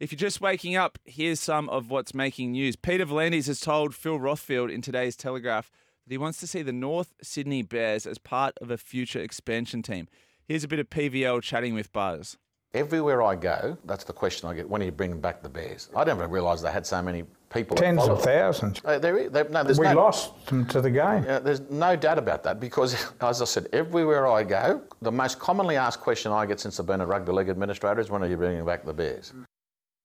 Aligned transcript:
If 0.00 0.10
you're 0.12 0.16
just 0.18 0.40
waking 0.40 0.76
up, 0.76 0.98
here's 1.04 1.40
some 1.40 1.68
of 1.68 1.90
what's 1.90 2.14
making 2.14 2.52
news. 2.52 2.74
Peter 2.74 3.04
V'Landys 3.04 3.48
has 3.48 3.60
told 3.60 3.94
Phil 3.94 4.18
Rothfield 4.18 4.72
in 4.72 4.80
today's 4.80 5.14
Telegraph 5.14 5.70
that 6.06 6.14
he 6.14 6.16
wants 6.16 6.40
to 6.40 6.46
see 6.46 6.62
the 6.62 6.72
North 6.72 7.12
Sydney 7.22 7.60
Bears 7.62 8.06
as 8.06 8.16
part 8.16 8.54
of 8.62 8.70
a 8.70 8.78
future 8.78 9.20
expansion 9.20 9.82
team. 9.82 10.08
Here's 10.42 10.64
a 10.64 10.68
bit 10.68 10.78
of 10.78 10.88
PVL 10.88 11.42
chatting 11.42 11.74
with 11.74 11.92
Buzz. 11.92 12.38
Everywhere 12.72 13.20
I 13.22 13.34
go, 13.34 13.76
that's 13.84 14.04
the 14.04 14.14
question 14.14 14.48
I 14.48 14.54
get. 14.54 14.70
When 14.70 14.80
are 14.80 14.86
you 14.86 14.90
bringing 14.92 15.20
back 15.20 15.42
the 15.42 15.50
Bears? 15.50 15.90
I 15.94 16.04
never 16.04 16.26
realised 16.26 16.64
they 16.64 16.70
had 16.72 16.86
so 16.86 17.02
many 17.02 17.24
people. 17.52 17.76
Tens 17.76 18.02
of 18.04 18.22
thousands. 18.22 18.80
Uh, 18.82 18.98
there, 18.98 19.28
there, 19.28 19.48
no, 19.50 19.64
there's 19.64 19.78
We 19.78 19.86
no, 19.88 19.96
lost 19.96 20.46
them 20.46 20.64
to 20.68 20.80
the 20.80 20.90
game. 20.90 21.26
uh, 21.28 21.40
there's 21.40 21.60
no 21.68 21.94
doubt 21.94 22.16
about 22.16 22.42
that 22.44 22.58
because, 22.58 22.94
as 23.20 23.42
I 23.42 23.44
said, 23.44 23.66
everywhere 23.74 24.28
I 24.28 24.44
go, 24.44 24.80
the 25.02 25.12
most 25.12 25.38
commonly 25.40 25.76
asked 25.76 26.00
question 26.00 26.32
I 26.32 26.46
get 26.46 26.58
since 26.58 26.80
I've 26.80 26.86
been 26.86 27.02
a 27.02 27.06
rugby 27.06 27.32
league 27.32 27.50
administrator 27.50 28.00
is 28.00 28.08
when 28.08 28.22
are 28.22 28.28
you 28.28 28.38
bringing 28.38 28.64
back 28.64 28.86
the 28.86 28.94
Bears? 28.94 29.34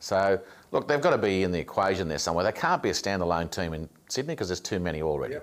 So, 0.00 0.40
look, 0.72 0.88
they've 0.88 1.00
got 1.00 1.10
to 1.10 1.18
be 1.18 1.44
in 1.44 1.52
the 1.52 1.58
equation 1.58 2.08
there 2.08 2.18
somewhere. 2.18 2.44
They 2.44 2.52
can't 2.52 2.82
be 2.82 2.88
a 2.88 2.92
standalone 2.92 3.50
team 3.50 3.74
in 3.74 3.88
Sydney 4.08 4.34
because 4.34 4.48
there's 4.48 4.60
too 4.60 4.80
many 4.80 5.02
already. 5.02 5.36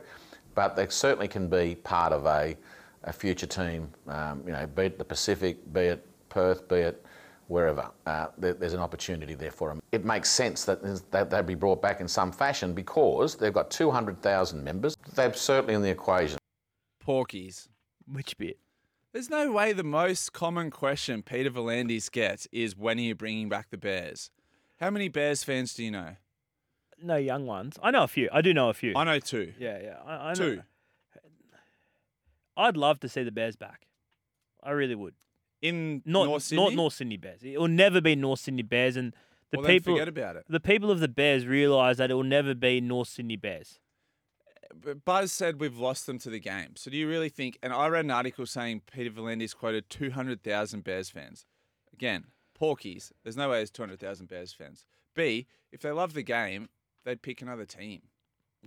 But 0.55 0.75
they 0.75 0.87
certainly 0.87 1.27
can 1.27 1.47
be 1.47 1.75
part 1.75 2.11
of 2.11 2.25
a, 2.25 2.57
a 3.03 3.13
future 3.13 3.45
team, 3.45 3.89
um, 4.07 4.41
you 4.45 4.51
know, 4.51 4.65
be 4.67 4.83
it 4.83 4.97
the 4.97 5.05
Pacific, 5.05 5.71
be 5.71 5.81
it 5.81 6.05
Perth, 6.29 6.67
be 6.67 6.77
it 6.77 7.05
wherever. 7.47 7.89
Uh, 8.05 8.27
there, 8.37 8.53
there's 8.53 8.73
an 8.73 8.79
opportunity 8.79 9.35
there 9.35 9.51
for 9.51 9.69
them. 9.69 9.81
It 9.91 10.03
makes 10.03 10.29
sense 10.29 10.65
that, 10.65 10.81
that 11.11 11.29
they'd 11.29 11.45
be 11.45 11.55
brought 11.55 11.81
back 11.81 12.01
in 12.01 12.07
some 12.07 12.31
fashion 12.31 12.73
because 12.73 13.35
they've 13.35 13.53
got 13.53 13.69
200,000 13.69 14.63
members. 14.63 14.97
They're 15.15 15.33
certainly 15.33 15.75
in 15.75 15.81
the 15.81 15.89
equation. 15.89 16.39
Porkies. 17.05 17.67
Which 18.11 18.37
bit? 18.37 18.57
There's 19.13 19.29
no 19.29 19.51
way 19.51 19.73
the 19.73 19.83
most 19.83 20.33
common 20.33 20.69
question 20.69 21.23
Peter 21.23 21.49
V'Landys 21.49 22.11
gets 22.11 22.47
is 22.51 22.75
when 22.75 22.97
are 22.97 23.01
you 23.01 23.15
bringing 23.15 23.49
back 23.49 23.69
the 23.69 23.77
Bears? 23.77 24.29
How 24.79 24.89
many 24.89 25.09
Bears 25.09 25.43
fans 25.43 25.73
do 25.73 25.83
you 25.83 25.91
know? 25.91 26.15
No 27.01 27.15
young 27.15 27.45
ones. 27.45 27.77
I 27.81 27.91
know 27.91 28.03
a 28.03 28.07
few. 28.07 28.29
I 28.31 28.41
do 28.41 28.53
know 28.53 28.69
a 28.69 28.73
few. 28.73 28.93
I 28.95 29.03
know 29.03 29.19
two. 29.19 29.53
yeah, 29.59 29.79
yeah. 29.81 29.97
I, 30.05 30.29
I 30.29 30.33
know. 30.33 30.55
Two. 30.55 30.61
I'd 32.55 32.77
love 32.77 32.99
to 33.01 33.09
see 33.09 33.23
the 33.23 33.31
Bears 33.31 33.55
back. 33.55 33.87
I 34.63 34.71
really 34.71 34.95
would. 34.95 35.13
In 35.61 36.01
Not 36.05 36.25
North 36.25 36.43
Sydney? 36.43 36.63
not 36.63 36.73
North 36.73 36.93
Sydney 36.93 37.17
Bears. 37.17 37.41
It 37.43 37.59
will 37.59 37.67
never 37.67 38.01
be 38.01 38.15
North 38.15 38.39
Sydney 38.39 38.63
Bears, 38.63 38.95
and 38.95 39.13
the 39.51 39.59
well, 39.59 39.67
people 39.67 39.93
forget 39.93 40.07
about 40.07 40.35
it. 40.35 40.45
the 40.49 40.59
people 40.59 40.91
of 40.91 40.99
the 40.99 41.07
Bears 41.07 41.45
realise 41.45 41.97
that 41.97 42.11
it 42.11 42.13
will 42.15 42.23
never 42.23 42.53
be 42.53 42.81
North 42.81 43.07
Sydney 43.07 43.37
Bears. 43.37 43.79
But 44.75 45.05
Buzz 45.05 45.31
said 45.31 45.59
we've 45.59 45.77
lost 45.77 46.05
them 46.05 46.19
to 46.19 46.29
the 46.29 46.39
game. 46.39 46.75
So 46.75 46.91
do 46.91 46.97
you 46.97 47.07
really 47.07 47.29
think? 47.29 47.57
And 47.63 47.71
I 47.73 47.87
read 47.87 48.05
an 48.05 48.11
article 48.11 48.45
saying 48.45 48.81
Peter 48.91 49.09
V'Landys 49.09 49.55
quoted 49.55 49.89
200,000 49.89 50.83
Bears 50.83 51.09
fans. 51.09 51.45
Again, 51.93 52.25
Porkies. 52.59 53.11
There's 53.23 53.37
no 53.37 53.49
way 53.49 53.57
there's 53.57 53.71
200,000 53.71 54.27
Bears 54.27 54.53
fans. 54.53 54.85
B, 55.15 55.47
if 55.71 55.81
they 55.81 55.91
love 55.91 56.13
the 56.13 56.23
game, 56.23 56.69
they'd 57.05 57.21
pick 57.21 57.41
another 57.41 57.65
team. 57.65 58.01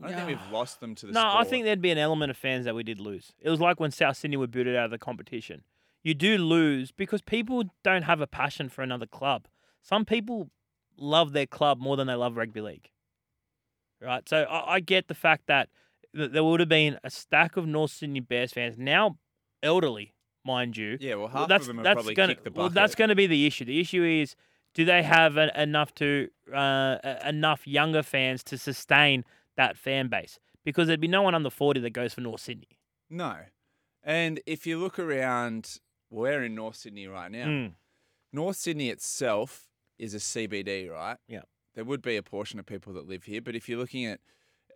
I 0.03 0.09
don't 0.09 0.27
think 0.27 0.41
we've 0.41 0.53
lost 0.53 0.81
them 0.81 0.95
to 0.97 1.07
the 1.07 1.13
No, 1.13 1.23
I 1.25 1.45
think 1.45 1.65
there'd 1.65 1.83
be 1.83 1.91
an 1.91 1.99
element 1.99 2.31
of 2.31 2.37
fans 2.37 2.65
that 2.65 2.75
we 2.75 2.83
did 2.83 3.01
lose. 3.01 3.33
It 3.41 3.51
was 3.51 3.61
like 3.61 3.81
when 3.81 3.91
South 3.91 4.17
Sydney 4.17 4.37
were 4.37 4.47
booted 4.47 4.77
out 4.77 4.87
of 4.87 4.91
the 4.91 4.99
competition. 4.99 5.63
You 6.03 6.15
do 6.15 6.39
lose 6.39 6.91
because 6.91 7.21
people 7.21 7.65
don't 7.85 8.03
have 8.03 8.21
a 8.21 8.27
passion 8.27 8.69
for 8.69 8.83
another 8.83 9.07
club. 9.07 9.47
Some 9.83 10.05
people 10.05 10.51
love 10.97 11.33
their 11.33 11.47
club 11.47 11.79
more 11.81 11.97
than 11.97 12.07
they 12.07 12.15
love 12.15 12.37
rugby 12.37 12.61
league. 12.61 12.91
Right? 14.01 14.27
So 14.29 14.45
I, 14.45 14.77
I 14.77 14.81
get 14.81 15.09
the 15.09 15.15
fact 15.15 15.47
that 15.49 15.69
th- 16.17 16.31
there 16.31 16.45
would 16.45 16.61
have 16.61 16.69
been 16.69 16.99
a 17.05 17.11
stack 17.11 17.57
of 17.57 17.67
North 17.67 17.91
Sydney 17.91 18.21
Bears 18.21 18.53
fans, 18.53 18.79
now 18.79 19.19
elderly, 19.63 20.15
mind 20.51 20.77
you. 20.77 20.99
Yeah, 21.01 21.15
well, 21.15 21.25
Well, 21.25 21.29
half 21.29 21.49
that's 21.49 21.63
of 21.63 21.67
them 21.69 21.77
have 21.79 21.85
that's 21.85 21.95
probably 21.95 22.15
gonna, 22.15 22.35
kicked 22.35 22.45
the 22.45 22.51
Well, 22.51 22.71
that's 22.71 22.95
going 22.95 23.09
to 23.09 23.15
be 23.15 23.27
the 23.27 23.47
issue. 23.47 23.65
The 23.65 23.81
issue 23.81 24.05
is, 24.05 24.37
do 24.75 24.85
they 24.85 25.03
have 25.03 25.37
an, 25.37 25.51
enough 25.57 25.95
to 25.97 26.29
uh, 26.55 26.99
enough 27.25 27.67
younger 27.67 28.03
fans 28.03 28.43
to 28.45 28.59
sustain 28.59 29.25
that 29.57 29.77
fan 29.77 30.09
base? 30.09 30.39
Because 30.65 30.89
there'd 30.89 31.01
be 31.01 31.09
no 31.09 31.23
one 31.23 31.35
under 31.35 31.51
forty 31.51 31.81
that 31.81 31.91
goes 31.91 32.15
for 32.15 32.21
North 32.21 32.41
Sydney. 32.41 32.79
No. 33.09 33.37
And 34.03 34.41
if 34.47 34.67
you 34.67 34.79
look 34.79 34.99
around, 34.99 35.79
we're 36.11 36.45
in 36.45 36.55
North 36.55 36.77
Sydney 36.77 37.07
right 37.07 37.31
now. 37.31 37.47
Mm. 37.47 37.73
North 38.33 38.57
Sydney 38.57 38.89
itself 38.91 39.69
is 39.99 40.15
a 40.15 40.19
CBD, 40.19 40.91
right? 40.91 41.19
Yeah. 41.29 41.43
There 41.75 41.85
would 41.85 42.03
be 42.03 42.17
a 42.17 42.23
portion 42.23 42.59
of 42.59 42.67
people 42.67 42.93
that 42.95 43.07
live 43.07 43.25
here, 43.25 43.41
but 43.41 43.55
if 43.55 43.69
you're 43.69 43.79
looking 43.79 44.07
at 44.07 44.21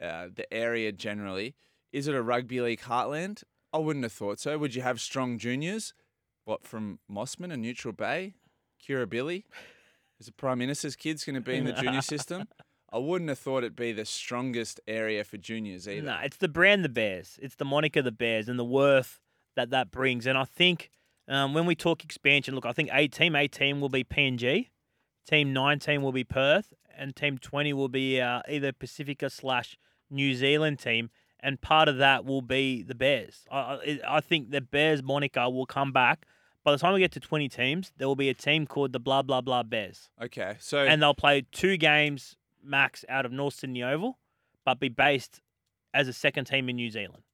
uh, 0.00 0.28
the 0.34 0.52
area 0.52 0.92
generally, 0.92 1.54
is 1.92 2.08
it 2.08 2.14
a 2.14 2.22
rugby 2.22 2.60
league 2.60 2.80
heartland? 2.80 3.42
I 3.74 3.78
wouldn't 3.78 4.04
have 4.04 4.12
thought 4.12 4.38
so. 4.38 4.56
Would 4.56 4.76
you 4.76 4.82
have 4.82 5.00
strong 5.00 5.36
juniors? 5.36 5.94
What 6.44 6.64
from 6.64 7.00
Mosman 7.10 7.52
and 7.52 7.60
Neutral 7.60 7.92
Bay, 7.92 8.34
Kirribilli? 8.80 9.42
Is 10.20 10.26
the 10.26 10.32
Prime 10.32 10.58
Minister's 10.58 10.94
kids 10.94 11.24
going 11.24 11.34
to 11.34 11.40
be 11.40 11.56
in 11.56 11.64
the 11.64 11.72
junior 11.72 12.00
system? 12.14 12.46
I 12.92 12.98
wouldn't 12.98 13.28
have 13.28 13.40
thought 13.40 13.58
it'd 13.58 13.74
be 13.74 13.90
the 13.90 14.04
strongest 14.04 14.78
area 14.86 15.24
for 15.24 15.38
juniors 15.38 15.88
either. 15.88 16.06
No, 16.06 16.18
it's 16.22 16.36
the 16.36 16.46
brand 16.46 16.84
the 16.84 16.88
Bears. 16.88 17.36
It's 17.42 17.56
the 17.56 17.64
moniker 17.64 18.00
the 18.00 18.12
Bears 18.12 18.48
and 18.48 18.56
the 18.56 18.64
worth 18.64 19.18
that 19.56 19.70
that 19.70 19.90
brings. 19.90 20.24
And 20.24 20.38
I 20.38 20.44
think 20.44 20.90
um, 21.26 21.52
when 21.52 21.66
we 21.66 21.74
talk 21.74 22.04
expansion, 22.04 22.54
look, 22.54 22.64
I 22.64 22.72
think 22.72 22.90
eight 22.92 23.10
team 23.10 23.34
eighteen 23.34 23.80
will 23.80 23.88
be 23.88 24.04
PNG, 24.04 24.68
team 25.28 25.52
nineteen 25.52 26.00
will 26.02 26.12
be 26.12 26.22
Perth, 26.22 26.72
and 26.96 27.16
team 27.16 27.38
twenty 27.38 27.72
will 27.72 27.88
be 27.88 28.20
uh, 28.20 28.42
either 28.48 28.72
Pacifica 28.72 29.28
slash 29.28 29.76
New 30.08 30.32
Zealand 30.34 30.78
team. 30.78 31.10
And 31.44 31.60
part 31.60 31.90
of 31.90 31.98
that 31.98 32.24
will 32.24 32.40
be 32.40 32.82
the 32.82 32.94
Bears. 32.94 33.44
I, 33.52 33.58
I, 33.58 34.00
I 34.08 34.20
think 34.22 34.50
the 34.50 34.62
Bears 34.62 35.02
moniker 35.02 35.50
will 35.50 35.66
come 35.66 35.92
back. 35.92 36.26
By 36.64 36.72
the 36.72 36.78
time 36.78 36.94
we 36.94 37.00
get 37.00 37.12
to 37.12 37.20
20 37.20 37.50
teams, 37.50 37.92
there 37.98 38.08
will 38.08 38.16
be 38.16 38.30
a 38.30 38.34
team 38.34 38.66
called 38.66 38.94
the 38.94 38.98
blah, 38.98 39.20
blah, 39.20 39.42
blah 39.42 39.62
Bears. 39.62 40.08
Okay, 40.22 40.56
so 40.58 40.78
And 40.78 41.02
they'll 41.02 41.12
play 41.12 41.44
two 41.52 41.76
games 41.76 42.36
max 42.62 43.04
out 43.10 43.26
of 43.26 43.32
North 43.32 43.52
Sydney 43.54 43.82
Oval, 43.82 44.18
but 44.64 44.80
be 44.80 44.88
based 44.88 45.42
as 45.92 46.08
a 46.08 46.14
second 46.14 46.46
team 46.46 46.70
in 46.70 46.76
New 46.76 46.90
Zealand. 46.90 47.24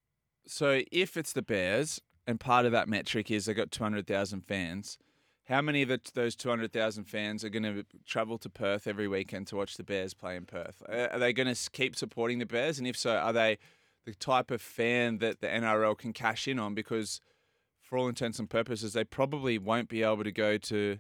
So 0.45 0.83
if 0.91 1.17
it's 1.17 1.33
the 1.33 1.43
Bears, 1.43 2.01
and 2.27 2.41
part 2.41 2.67
of 2.67 2.73
that 2.73 2.89
metric 2.89 3.31
is 3.31 3.45
they've 3.45 3.57
got 3.57 3.71
200,000 3.71 4.41
fans, 4.41 4.99
how 5.45 5.63
many 5.63 5.83
of 5.83 5.89
the, 5.89 6.01
those 6.15 6.35
200,000 6.35 7.05
fans 7.05 7.45
are 7.45 7.49
going 7.49 7.63
to 7.63 7.85
travel 8.05 8.39
to 8.39 8.51
Perth 8.51 8.89
every 8.89 9.07
weekend 9.07 9.47
to 9.49 9.57
watch 9.57 9.77
the 9.77 9.85
Bears 9.85 10.15
play 10.15 10.35
in 10.35 10.47
Perth? 10.47 10.83
Are 10.89 11.19
they 11.19 11.33
going 11.33 11.55
to 11.55 11.71
keep 11.71 11.95
supporting 11.95 12.41
the 12.41 12.47
Bears? 12.47 12.79
And 12.79 12.89
if 12.89 12.97
so, 12.97 13.17
are 13.17 13.33
they 13.33 13.59
the 14.07 14.15
type 14.15 14.51
of 14.51 14.61
fan 14.63 15.19
that 15.19 15.41
the 15.41 15.47
NRL 15.47 15.97
can 15.97 16.13
cash 16.13 16.49
in 16.49 16.59
on? 16.59 16.75
Because 16.75 17.21
for 17.83 17.99
all 17.99 18.09
intents 18.09 18.39
and 18.39 18.49
purposes, 18.49 18.93
they 18.93 19.05
probably 19.05 19.59
won't 19.59 19.89
be 19.89 20.03
able 20.03 20.25
to 20.25 20.33
go 20.33 20.59
to. 20.59 20.99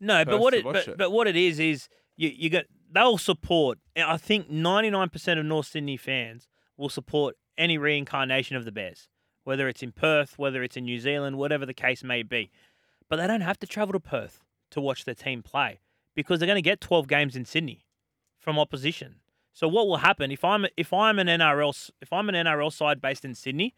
No, 0.00 0.24
but 0.24 0.40
what 0.40 0.54
it 0.54 0.64
but, 0.64 0.76
it. 0.76 0.98
but 0.98 1.12
what 1.12 1.26
it 1.26 1.36
is 1.36 1.58
is 1.58 1.88
you 2.16 2.30
you 2.34 2.50
got 2.50 2.64
they'll 2.90 3.18
support. 3.18 3.78
I 3.96 4.16
think 4.16 4.50
99% 4.50 5.38
of 5.38 5.44
North 5.44 5.66
Sydney 5.66 5.96
fans 5.96 6.48
will 6.76 6.88
support 6.88 7.36
any 7.56 7.76
reincarnation 7.76 8.56
of 8.56 8.64
the 8.64 8.72
Bears, 8.72 9.08
whether 9.44 9.68
it's 9.68 9.82
in 9.82 9.92
Perth, 9.92 10.38
whether 10.38 10.62
it's 10.62 10.76
in 10.76 10.84
New 10.84 11.00
Zealand, 11.00 11.36
whatever 11.36 11.66
the 11.66 11.74
case 11.74 12.04
may 12.04 12.22
be. 12.22 12.50
But 13.08 13.16
they 13.16 13.26
don't 13.26 13.40
have 13.40 13.58
to 13.58 13.66
travel 13.66 13.92
to 13.92 14.00
Perth 14.00 14.44
to 14.70 14.80
watch 14.80 15.04
their 15.04 15.14
team 15.14 15.42
play 15.42 15.80
because 16.14 16.38
they're 16.38 16.46
going 16.46 16.56
to 16.56 16.62
get 16.62 16.80
12 16.80 17.08
games 17.08 17.36
in 17.36 17.44
Sydney 17.44 17.86
from 18.38 18.58
opposition. 18.58 19.16
So 19.52 19.66
what 19.66 19.86
will 19.88 19.96
happen 19.98 20.30
if 20.30 20.44
I'm 20.44 20.66
if 20.76 20.92
I'm 20.92 21.18
an 21.18 21.26
NRL 21.26 21.90
if 22.00 22.12
I'm 22.12 22.28
an 22.28 22.34
NRL 22.34 22.72
side 22.72 23.00
based 23.00 23.24
in 23.24 23.34
Sydney, 23.34 23.74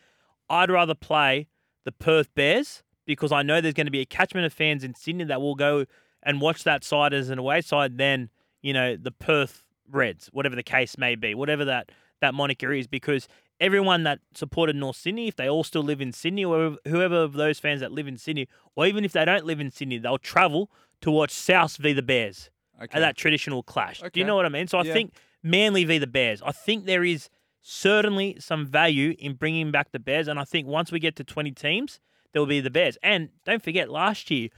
I'd 0.48 0.70
rather 0.70 0.94
play 0.94 1.48
the 1.84 1.92
Perth 1.92 2.34
Bears 2.34 2.82
because 3.06 3.32
I 3.32 3.42
know 3.42 3.60
there's 3.60 3.74
going 3.74 3.86
to 3.86 3.90
be 3.90 4.00
a 4.00 4.06
catchment 4.06 4.46
of 4.46 4.52
fans 4.52 4.84
in 4.84 4.94
Sydney 4.94 5.24
that 5.24 5.40
will 5.40 5.54
go 5.54 5.86
and 6.22 6.40
watch 6.40 6.64
that 6.64 6.84
side 6.84 7.14
as 7.14 7.30
an 7.30 7.38
away 7.38 7.60
side 7.62 7.96
than 7.98 8.28
you 8.62 8.72
know 8.74 8.96
the 8.96 9.10
Perth 9.10 9.64
Reds, 9.90 10.28
whatever 10.32 10.54
the 10.54 10.62
case 10.62 10.98
may 10.98 11.14
be, 11.14 11.34
whatever 11.34 11.64
that 11.64 11.90
that 12.20 12.34
moniker 12.34 12.72
is, 12.74 12.86
because 12.86 13.26
everyone 13.58 14.02
that 14.02 14.18
supported 14.34 14.76
North 14.76 14.96
Sydney, 14.96 15.28
if 15.28 15.36
they 15.36 15.48
all 15.48 15.64
still 15.64 15.82
live 15.82 16.02
in 16.02 16.12
Sydney, 16.12 16.44
or 16.44 16.76
whoever- 16.86 17.16
of 17.22 17.32
those 17.32 17.58
fans 17.58 17.80
that 17.80 17.90
live 17.92 18.06
in 18.06 18.18
Sydney, 18.18 18.46
or 18.76 18.86
even 18.86 19.04
if 19.06 19.12
they 19.12 19.24
don't 19.24 19.46
live 19.46 19.58
in 19.60 19.70
Sydney, 19.70 19.96
they'll 19.96 20.18
travel 20.18 20.70
to 21.00 21.10
watch 21.10 21.30
South 21.30 21.78
v 21.78 21.94
the 21.94 22.02
Bears 22.02 22.50
Okay. 22.82 22.96
at 22.96 23.00
that 23.00 23.16
traditional 23.16 23.62
clash. 23.62 24.00
Do 24.00 24.20
you 24.20 24.26
know 24.26 24.36
what 24.36 24.44
I 24.44 24.50
mean? 24.50 24.66
So 24.66 24.76
I 24.78 24.82
Yeah. 24.84 24.92
think 24.92 25.14
Manly 25.42 25.84
v 25.84 25.98
the 25.98 26.06
Bears. 26.06 26.42
I 26.44 26.52
think 26.52 26.84
there 26.84 27.04
is 27.04 27.28
certainly 27.62 28.36
some 28.38 28.66
value 28.66 29.14
in 29.18 29.34
bringing 29.34 29.70
back 29.70 29.92
the 29.92 29.98
Bears, 29.98 30.28
and 30.28 30.38
I 30.38 30.44
think 30.44 30.66
once 30.66 30.90
we 30.92 30.98
get 30.98 31.16
to 31.16 31.24
twenty 31.24 31.50
teams, 31.52 32.00
there 32.32 32.40
will 32.40 32.46
be 32.46 32.60
the 32.60 32.70
Bears. 32.70 32.96
And 33.02 33.30
don't 33.44 33.62
forget, 33.62 33.90
last 33.90 34.30
year 34.30 34.48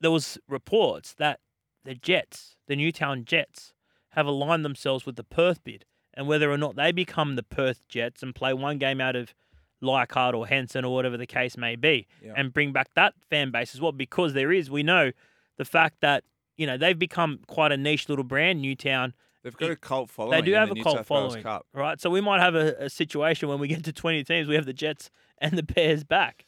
there 0.00 0.10
was 0.10 0.38
reports 0.48 1.14
that 1.14 1.40
the 1.84 1.94
Jets, 1.94 2.56
the 2.66 2.76
Newtown 2.76 3.24
Jets, 3.24 3.72
have 4.10 4.26
aligned 4.26 4.64
themselves 4.64 5.04
with 5.06 5.16
the 5.16 5.24
Perth 5.24 5.62
bid, 5.64 5.84
and 6.14 6.26
whether 6.26 6.50
or 6.50 6.58
not 6.58 6.76
they 6.76 6.92
become 6.92 7.36
the 7.36 7.42
Perth 7.42 7.86
Jets 7.88 8.22
and 8.22 8.34
play 8.34 8.52
one 8.52 8.78
game 8.78 9.00
out 9.00 9.16
of 9.16 9.34
Leichhardt 9.80 10.34
or 10.34 10.46
Henson 10.46 10.84
or 10.84 10.92
whatever 10.94 11.16
the 11.16 11.26
case 11.26 11.56
may 11.56 11.76
be, 11.76 12.06
Yeah. 12.24 12.32
and 12.36 12.52
bring 12.52 12.72
back 12.72 12.94
that 12.94 13.14
fan 13.30 13.50
base 13.52 13.74
as 13.74 13.80
well. 13.80 13.92
Because 13.92 14.32
there 14.34 14.50
is, 14.52 14.70
we 14.70 14.82
know 14.82 15.12
the 15.56 15.64
fact 15.64 16.00
that 16.00 16.24
you 16.56 16.66
know 16.66 16.76
they've 16.76 16.98
become 16.98 17.40
quite 17.46 17.70
a 17.72 17.76
niche 17.76 18.08
little 18.08 18.24
brand, 18.24 18.60
Newtown. 18.60 19.14
They've 19.54 19.68
got 19.68 19.70
a 19.70 19.76
cult 19.76 20.10
following. 20.10 20.40
They 20.40 20.50
do 20.50 20.52
have 20.54 20.70
a 20.70 20.74
New 20.74 20.82
cult 20.82 20.96
South 20.98 21.06
following, 21.06 21.44
right? 21.72 22.00
So 22.00 22.10
we 22.10 22.20
might 22.20 22.40
have 22.40 22.54
a, 22.54 22.74
a 22.84 22.90
situation 22.90 23.48
when 23.48 23.58
we 23.58 23.68
get 23.68 23.84
to 23.84 23.92
twenty 23.92 24.22
teams, 24.24 24.48
we 24.48 24.54
have 24.54 24.66
the 24.66 24.72
Jets 24.72 25.10
and 25.38 25.56
the 25.56 25.62
Bears 25.62 26.04
back. 26.04 26.46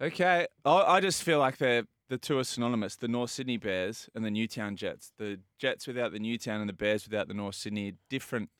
Okay, 0.00 0.46
I, 0.64 0.70
I 0.70 1.00
just 1.00 1.22
feel 1.22 1.38
like 1.38 1.58
they're 1.58 1.84
the 2.08 2.18
two 2.18 2.38
are 2.38 2.44
synonymous. 2.44 2.96
The 2.96 3.08
North 3.08 3.30
Sydney 3.30 3.56
Bears 3.56 4.08
and 4.14 4.24
the 4.24 4.30
Newtown 4.30 4.76
Jets. 4.76 5.12
The 5.18 5.40
Jets 5.58 5.86
without 5.86 6.12
the 6.12 6.18
Newtown 6.18 6.60
and 6.60 6.68
the 6.68 6.74
Bears 6.74 7.04
without 7.08 7.28
the 7.28 7.34
North 7.34 7.54
Sydney. 7.54 7.94
Different. 8.10 8.50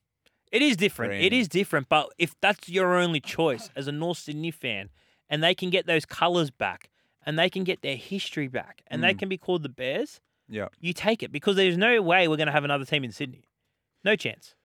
It 0.51 0.63
is 0.63 0.77
different. 0.77 1.15
It 1.15 1.31
Brand. 1.31 1.35
is 1.35 1.49
different. 1.49 1.89
But 1.89 2.09
if 2.19 2.35
that's 2.41 2.69
your 2.69 2.95
only 2.97 3.21
choice 3.21 3.71
as 3.77 3.89
a 3.89 3.93
North 3.93 4.19
Sydney 4.19 4.51
fan, 4.51 4.89
and 5.29 5.43
they 5.43 5.55
can 5.55 5.71
get 5.71 5.87
those 5.87 6.05
colours 6.05 6.51
back, 6.51 6.91
and 7.27 7.39
they 7.39 7.49
can 7.51 7.65
get 7.65 7.83
their 7.83 7.97
history 7.97 8.49
back, 8.49 8.83
and 8.89 9.03
they 9.03 9.15
Mm. 9.15 9.19
can 9.19 9.29
be 9.29 9.39
called 9.39 9.63
the 9.63 9.69
Bears, 9.71 10.21
Yeah. 10.49 10.69
you 10.81 10.93
take 10.93 11.23
it 11.23 11.33
because 11.33 11.57
there's 11.57 11.77
no 11.79 12.03
way 12.03 12.29
we're 12.29 12.37
going 12.37 12.47
to 12.49 12.53
have 12.53 12.65
another 12.65 12.85
team 12.85 13.03
in 13.05 13.13
Sydney. 13.13 13.45
No 14.05 14.17
chance. 14.17 14.55